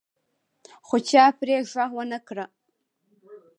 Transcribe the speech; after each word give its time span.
خو 0.87 0.95
چا 1.09 1.23
پرې 1.37 1.55
غوږ 1.71 1.91
ونه 1.95 2.19
ګراوه. 2.27 2.47